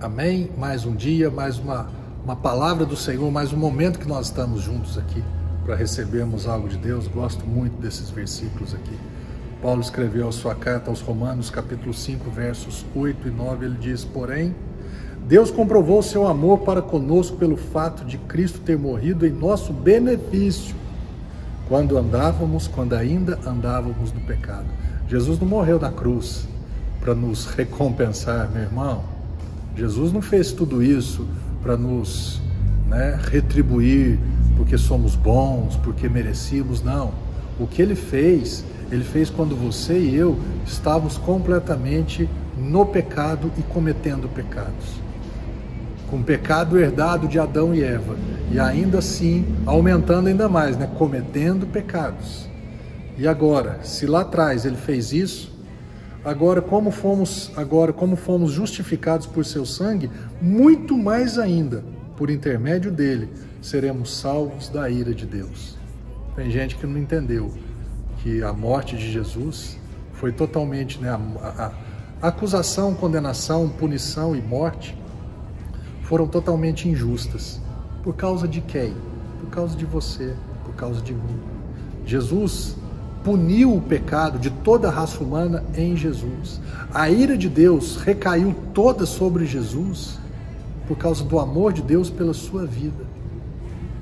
[0.00, 0.48] Amém?
[0.56, 1.88] Mais um dia, mais uma,
[2.24, 5.24] uma palavra do Senhor, mais um momento que nós estamos juntos aqui
[5.64, 7.08] para recebermos algo de Deus.
[7.08, 8.96] Gosto muito desses versículos aqui.
[9.60, 13.66] Paulo escreveu a sua carta aos Romanos, capítulo 5, versos 8 e 9.
[13.66, 14.54] Ele diz: Porém,
[15.26, 20.76] Deus comprovou seu amor para conosco pelo fato de Cristo ter morrido em nosso benefício,
[21.68, 24.66] quando andávamos, quando ainda andávamos no pecado.
[25.08, 26.46] Jesus não morreu na cruz
[27.00, 29.17] para nos recompensar, meu irmão.
[29.78, 31.24] Jesus não fez tudo isso
[31.62, 32.42] para nos
[32.88, 34.18] né, retribuir
[34.56, 37.12] porque somos bons, porque merecíamos, não.
[37.60, 42.28] O que ele fez, ele fez quando você e eu estávamos completamente
[42.58, 44.98] no pecado e cometendo pecados.
[46.10, 48.16] Com pecado herdado de Adão e Eva.
[48.50, 50.90] E ainda assim, aumentando ainda mais, né?
[50.98, 52.48] cometendo pecados.
[53.16, 55.56] E agora, se lá atrás ele fez isso,
[56.28, 60.10] Agora, como fomos, agora como fomos justificados por seu sangue,
[60.42, 61.82] muito mais ainda,
[62.18, 63.30] por intermédio dele,
[63.62, 65.78] seremos salvos da ira de Deus.
[66.36, 67.54] Tem gente que não entendeu
[68.18, 69.78] que a morte de Jesus
[70.12, 71.72] foi totalmente, né, a,
[72.20, 74.94] a, acusação, condenação, punição e morte
[76.02, 77.58] foram totalmente injustas.
[78.02, 78.94] Por causa de quem?
[79.40, 81.40] Por causa de você, por causa de mim.
[82.04, 82.76] Jesus
[83.28, 86.58] puniu o pecado de toda a raça humana em Jesus.
[86.94, 90.18] A ira de Deus recaiu toda sobre Jesus
[90.86, 93.04] por causa do amor de Deus pela sua vida.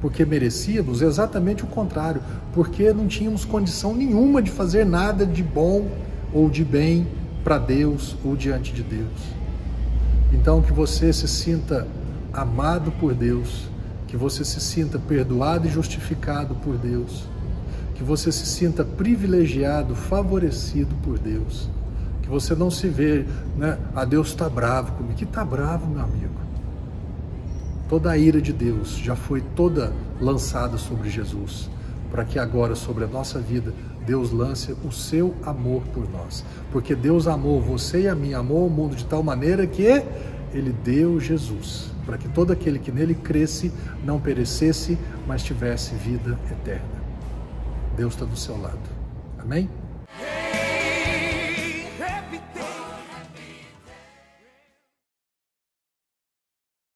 [0.00, 2.20] Porque merecíamos exatamente o contrário,
[2.52, 5.86] porque não tínhamos condição nenhuma de fazer nada de bom
[6.34, 7.06] ou de bem
[7.44, 9.20] para Deus ou diante de Deus.
[10.32, 11.86] Então que você se sinta
[12.32, 13.68] amado por Deus,
[14.08, 17.30] que você se sinta perdoado e justificado por Deus
[18.02, 21.70] que você se sinta privilegiado, favorecido por Deus.
[22.20, 23.24] Que você não se vê,
[23.56, 23.78] né?
[23.94, 25.14] Ah, Deus está bravo comigo.
[25.14, 26.34] Que está bravo, meu amigo?
[27.88, 31.70] Toda a ira de Deus já foi toda lançada sobre Jesus,
[32.10, 33.72] para que agora, sobre a nossa vida,
[34.04, 36.44] Deus lance o seu amor por nós.
[36.72, 39.84] Porque Deus amou você e a mim, amou o mundo de tal maneira que
[40.52, 43.70] ele deu Jesus, para que todo aquele que nele cresce
[44.04, 47.01] não perecesse, mas tivesse vida eterna.
[47.96, 48.78] Deus está do seu lado.
[49.38, 49.68] Amém?